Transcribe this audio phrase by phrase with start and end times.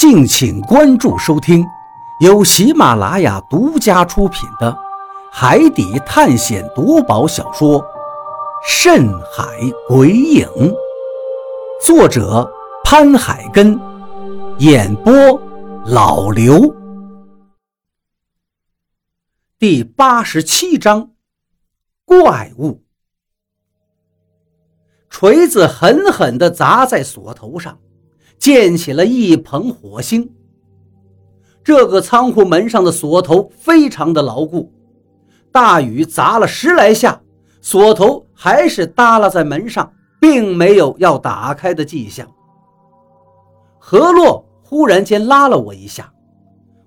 [0.00, 1.62] 敬请关注收听，
[2.20, 4.72] 由喜马拉雅独家出品的
[5.30, 7.78] 《海底探险夺宝小说》
[8.66, 9.44] 《深海
[9.86, 10.48] 鬼影》，
[11.84, 12.50] 作者
[12.82, 13.78] 潘海根，
[14.56, 15.12] 演播
[15.84, 16.74] 老刘。
[19.58, 21.10] 第八十七章，
[22.06, 22.82] 怪物。
[25.10, 27.78] 锤子狠狠地砸在锁头上。
[28.40, 30.28] 溅起了一捧火星。
[31.62, 34.72] 这个仓库门上的锁头非常的牢固，
[35.52, 37.20] 大雨砸了十来下，
[37.60, 42.26] 锁头还是耷拉在门上，并没有要打开的迹象。
[43.78, 46.10] 何洛忽然间拉了我一下，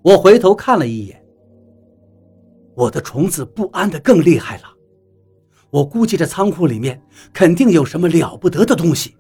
[0.01, 1.23] 我回头看了一眼，
[2.75, 4.63] 我的虫子不安的更厉害了。
[5.69, 6.99] 我估计这仓库里面
[7.31, 9.15] 肯定有什么了不得的东西。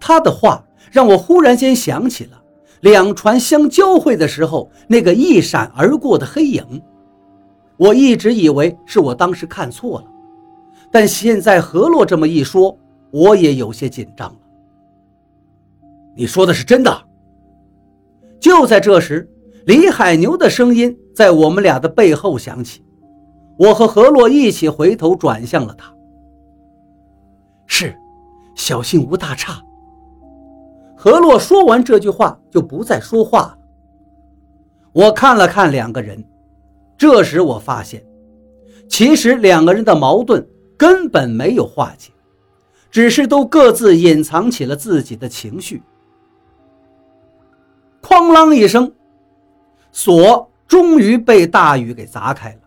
[0.00, 2.42] 他的话让我忽然间想起了
[2.80, 6.82] 两船相交汇的时候那个一闪而过的黑影。
[7.76, 10.06] 我一直以为是我当时看错了，
[10.90, 12.76] 但现在何洛这么一说，
[13.10, 14.36] 我也有些紧张了。
[16.16, 17.02] 你说的是真的？
[18.40, 19.28] 就在这时，
[19.66, 22.84] 李海牛的声音在我们俩的背后响起，
[23.56, 25.92] 我和何洛一起回头转向了他。
[27.66, 27.94] 是，
[28.56, 29.62] 小心无大差。
[31.00, 33.58] 何洛说完这句话，就不再说话了。
[34.92, 36.24] 我看了看两个人，
[36.96, 38.04] 这时我发现，
[38.88, 40.44] 其实两个人的矛盾
[40.76, 42.10] 根本没有化解，
[42.90, 45.80] 只是都各自隐藏起了自己的情绪。
[48.02, 48.92] 哐啷一声，
[49.92, 52.60] 锁终于被大雨给砸开了，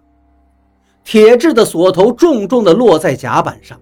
[1.03, 3.77] 铁质的锁头重重地落在甲板上。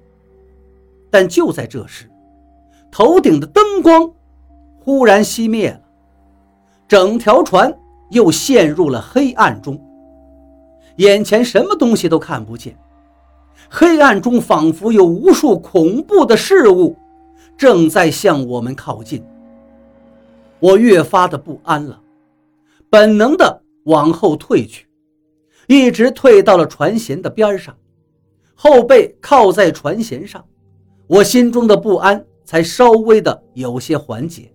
[1.11, 2.09] 但就在这时，
[2.89, 4.11] 头顶的灯光。
[4.90, 5.82] 忽然熄灭了，
[6.88, 7.72] 整条船
[8.09, 9.80] 又陷入了黑暗中。
[10.95, 12.76] 眼前什么东西都看不见，
[13.70, 16.95] 黑暗中仿佛有无数恐怖的事物
[17.55, 19.23] 正在向我们靠近。
[20.60, 22.02] 我越发的不安了，
[22.89, 24.88] 本能的往后退去，
[25.67, 27.77] 一直退到了船舷的边上，
[28.56, 30.44] 后背靠在船舷上，
[31.06, 34.52] 我心中的不安才稍微的有些缓解。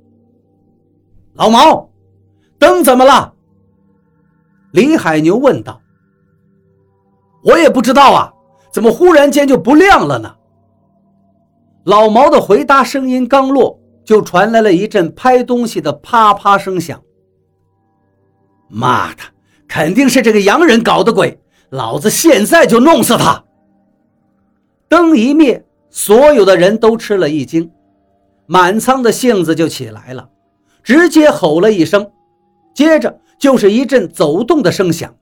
[1.34, 1.90] 老毛，
[2.58, 3.34] 灯怎么了？
[4.72, 5.80] 李海牛问道。
[7.42, 8.32] 我也不知道啊，
[8.72, 10.34] 怎么忽然间就不亮了呢？
[11.84, 17.02] 老毛的回答声音刚落，就传来了一阵拍东西的啪啪声响。
[18.68, 19.22] 妈的，
[19.68, 21.38] 肯定是这个洋人搞的鬼！
[21.70, 23.44] 老子现在就弄死他！
[24.88, 27.70] 灯一灭，所有的人都吃了一惊，
[28.46, 30.30] 满仓的性子就起来了。
[30.84, 32.12] 直接吼了一声，
[32.74, 35.12] 接着就是一阵走动的声响。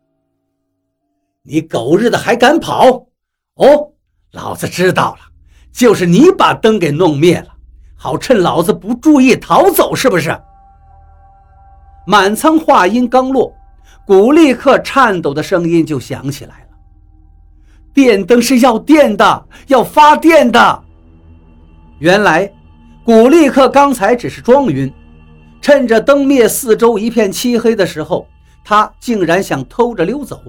[1.44, 3.06] 你狗日的还敢跑？
[3.54, 3.92] 哦，
[4.32, 5.20] 老子知道了，
[5.72, 7.48] 就是你把灯给弄灭了，
[7.96, 10.36] 好趁老子不注意逃走，是不是？
[12.06, 13.54] 满仓话音刚落，
[14.04, 16.76] 古立克颤抖的声音就响起来了
[17.94, 20.82] ：“电灯是要电的，要发电的。”
[22.00, 22.52] 原来，
[23.04, 24.92] 古立克刚才只是装晕。
[25.62, 28.26] 趁着灯灭、四周一片漆黑的时候，
[28.64, 30.42] 他竟然想偷着溜走，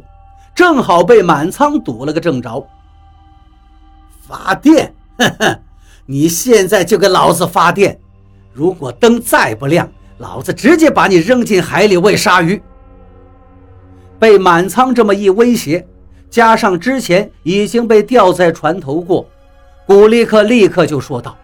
[0.55, 2.67] 正好被满仓堵了个正着。
[4.27, 5.59] 发电，哼哼，
[6.07, 7.99] 你现在就给老子发电！
[8.51, 9.87] 如果灯再不亮，
[10.17, 12.59] 老子直接把你扔进海里喂鲨鱼！
[14.17, 15.85] 被满仓这么一威胁，
[16.29, 19.27] 加上之前已经被吊在船头过，
[19.85, 21.37] 古立克立刻就说道：“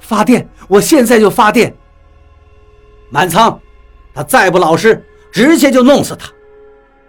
[0.00, 1.74] 发电，我现在就发电！”
[3.08, 3.60] 满仓，
[4.14, 6.30] 他再不老实，直接就弄死他。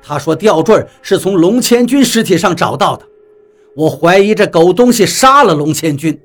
[0.01, 3.05] 他说吊坠是从龙千军尸体上找到的，
[3.75, 6.17] 我怀疑这狗东西杀了龙千军，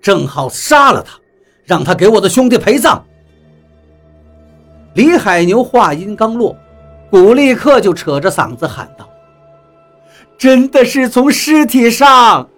[0.00, 1.18] 正好杀了他，
[1.64, 3.04] 让他给我的兄弟陪葬。
[4.94, 6.56] 李海牛话音刚落，
[7.10, 9.08] 古立克就扯着嗓子喊道
[10.38, 12.48] ：“真的是从尸体上！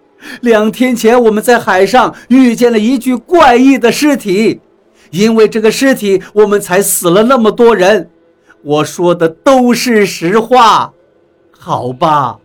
[0.42, 4.60] 两天前我们在海上遇见了一具怪异的尸体。”
[5.10, 8.10] 因为这个尸体，我们才死了那么多人。
[8.62, 10.92] 我说的都是实话，
[11.50, 12.38] 好吧？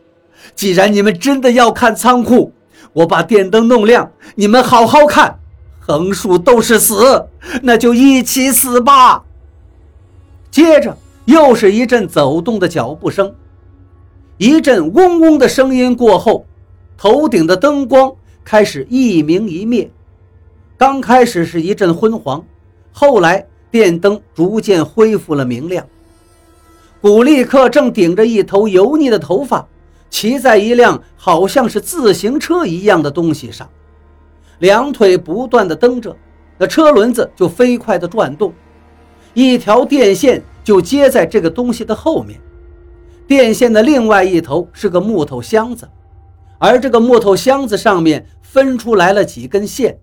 [0.56, 2.54] 既然你们真的要看仓库，
[2.94, 5.40] 我把电灯弄亮，你们好好看。
[5.80, 7.28] 横竖都是死，
[7.62, 9.24] 那就一起死吧。
[10.50, 13.36] 接着又是一阵走动的脚步声，
[14.38, 16.46] 一阵嗡嗡的声音过后，
[16.98, 18.14] 头顶的灯光
[18.44, 19.92] 开始一明一灭。
[20.78, 22.44] 刚开始是一阵昏黄。
[22.98, 25.86] 后来电灯逐渐恢复了明亮。
[27.02, 29.68] 古力克正顶着一头油腻的头发，
[30.10, 33.70] 骑在一辆好像是自行车一样的东西上，
[34.60, 36.16] 两腿不断的蹬着，
[36.58, 38.54] 那车轮子就飞快的转动，
[39.34, 42.40] 一条电线就接在这个东西的后面。
[43.28, 45.86] 电线的另外一头是个木头箱子，
[46.58, 50.00] 而这个木头箱子上面分出来了几根线，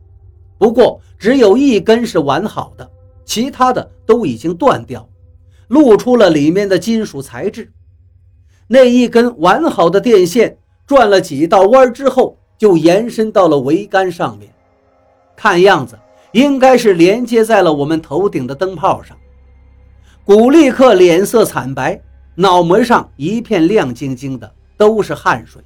[0.63, 2.89] 不过只有一根是完好的，
[3.25, 5.09] 其他的都已经断掉。
[5.67, 7.73] 露出了里面的金属材质，
[8.69, 10.57] 那一根完好的电线
[10.87, 14.55] 转了几道弯之后，就延伸到了桅杆上面，
[15.35, 15.99] 看样子
[16.31, 19.19] 应该是连接在了我们头顶的灯泡上。
[20.25, 22.01] 古力克脸色惨白，
[22.37, 25.61] 脑门上一片亮晶晶的，都是汗水，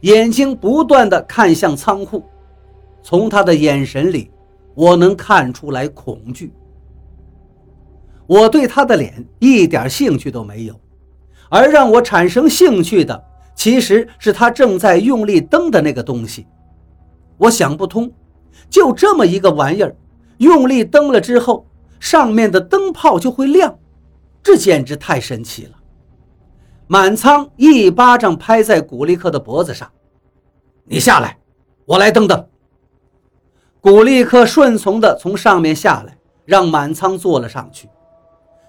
[0.00, 2.24] 眼睛不断的看向仓库，
[3.08, 4.30] 从他的眼神里，
[4.74, 6.52] 我能看出来恐惧。
[8.26, 10.78] 我对他的脸一点兴趣都没有，
[11.48, 13.24] 而让我产生兴趣的
[13.54, 16.46] 其实是他正在用力蹬的那个东西。
[17.38, 18.12] 我想不通，
[18.68, 19.96] 就这么一个玩意儿，
[20.36, 21.66] 用力蹬了之后，
[21.98, 23.78] 上面的灯泡就会亮，
[24.42, 25.72] 这简直太神奇了。
[26.86, 29.90] 满仓一巴掌拍在古力克的脖子上
[30.84, 31.38] ：“你下来，
[31.86, 32.46] 我来蹬蹬。”
[33.80, 37.88] 古力克顺从地从上面下来，让满仓坐了上去。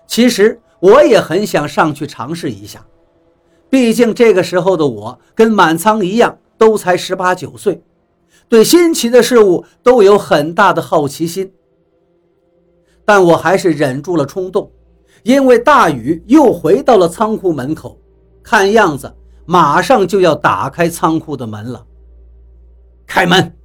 [0.06, 2.85] 其实我也很想上去尝试一下，
[3.69, 7.81] 毕竟这个时候的我跟满仓一样，都才十八九岁，
[8.47, 11.51] 对新奇的事物都有很大的好奇心。
[13.03, 14.71] 但我还是忍住了冲动，
[15.23, 17.97] 因为大雨又回到了仓库门口，
[18.44, 19.11] 看样子
[19.45, 21.83] 马上就要打开仓库的门了。
[23.07, 23.58] 开门！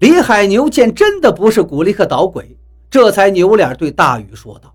[0.00, 2.56] 李海牛见真的不是古力克捣鬼，
[2.90, 4.74] 这才扭脸对大禹说道。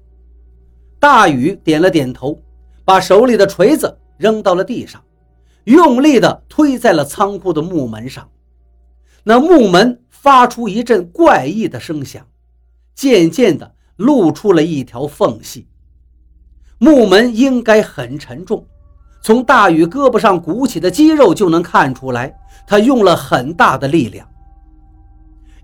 [1.00, 2.40] 大禹点了点头，
[2.84, 5.04] 把手里的锤子扔到了地上，
[5.64, 8.30] 用力地推在了仓库的木门上。
[9.24, 12.24] 那木门发出一阵怪异的声响，
[12.94, 15.68] 渐渐地露出了一条缝隙。
[16.78, 18.64] 木门应该很沉重，
[19.24, 22.32] 从大禹胳膊上鼓起的肌肉就能看出来，
[22.68, 24.28] 他用了很大的力量。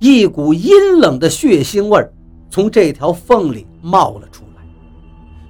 [0.04, 2.04] 一股阴冷的血腥味
[2.50, 4.64] 从这条缝里冒了出来。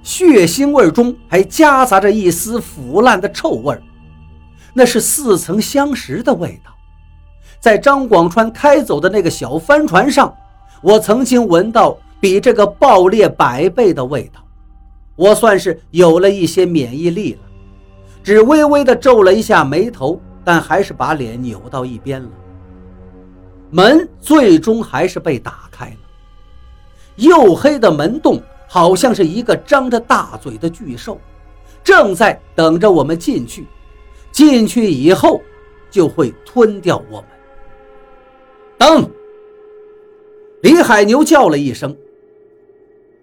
[0.02, 3.74] 血腥味中还夹杂着一丝腐烂的臭味
[4.74, 6.70] 那是似曾相识的味道。
[7.60, 10.36] 在张广川开走的那个小帆船上，
[10.82, 14.44] 我曾经闻到比这个爆裂百倍的味道。
[15.16, 17.40] 我算是有了一些免疫力了，
[18.22, 22.28] 只微微地皱了一下眉头，但还是把脸扭到一边了。
[23.72, 25.96] 门最终还是被打开了，
[27.16, 28.40] 黝黑的门洞。
[28.68, 31.20] 好像是一个张着大嘴的巨兽，
[31.84, 33.66] 正在等着我们进去。
[34.30, 35.42] 进去以后，
[35.90, 37.28] 就会吞掉我们。
[38.78, 39.10] 等！
[40.62, 41.94] 李海牛叫了一声：“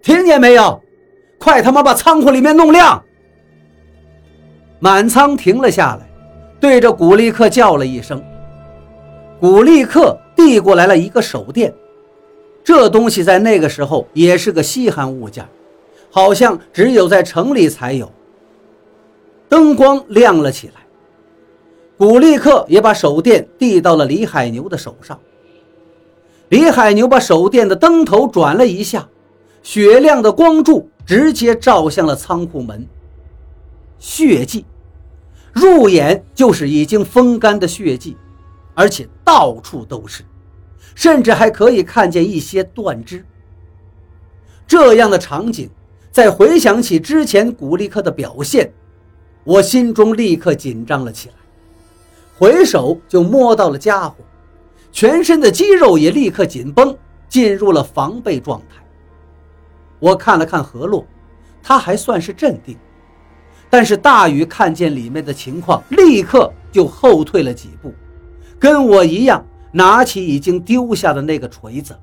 [0.00, 0.80] 听见没有？
[1.36, 3.02] 快他妈把仓库里面弄亮！”
[4.78, 6.08] 满仓停了下来，
[6.60, 8.22] 对着古力克叫了一声。
[9.40, 11.74] 古力克递过来了一个手电。
[12.64, 15.46] 这东西在那个时候也是个稀罕物件，
[16.10, 18.10] 好像只有在城里才有。
[19.48, 20.74] 灯光亮了起来，
[21.98, 25.18] 古力克也把手电递到了李海牛的手上。
[26.48, 29.08] 李海牛把手电的灯头转了一下，
[29.62, 32.86] 雪亮的光柱直接照向了仓库门。
[33.98, 34.64] 血迹，
[35.52, 38.16] 入眼就是已经风干的血迹，
[38.80, 40.24] 而且到处都是。
[40.94, 43.24] 甚至还可以看见一些断肢。
[44.66, 45.68] 这样的场景，
[46.10, 48.72] 再回想起之前古力克的表现，
[49.44, 51.34] 我心中立刻紧张了起来，
[52.38, 54.16] 回手就摸到了家伙，
[54.90, 56.96] 全身的肌肉也立刻紧绷，
[57.28, 58.82] 进入了防备状态。
[59.98, 61.06] 我看了看何洛，
[61.62, 62.76] 他还算是镇定，
[63.70, 67.94] 但是大禹看见里面的情况，立刻就后退了几步，
[68.60, 69.44] 跟我一样。
[69.72, 71.96] 拿起已经丢下的那个锤子，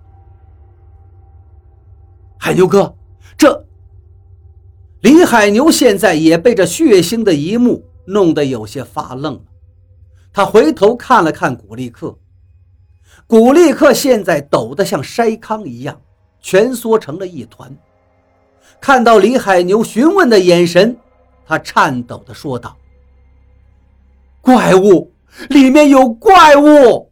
[2.38, 2.96] 海牛哥，
[3.38, 3.62] 这
[5.02, 9.42] 李海牛现在也被这血腥的一幕弄得有些发愣了。
[10.32, 12.18] 他回头看了看古力克，
[13.28, 16.00] 古力克现在抖得像筛糠一样，
[16.40, 17.70] 蜷缩成了一团。
[18.80, 20.96] 看到李海牛询问的眼神，
[21.46, 22.78] 他颤抖地说道
[24.40, 25.12] ：“怪物，
[25.50, 27.07] 里面有怪物！”